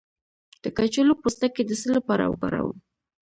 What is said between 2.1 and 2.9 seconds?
وکاروم؟